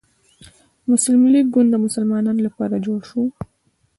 مسلم 0.89 1.21
لیګ 1.33 1.47
ګوند 1.53 1.69
د 1.71 1.75
مسلمانانو 1.85 2.41
لپاره 2.47 2.75
جوړ 2.85 2.99
شو. 3.09 3.23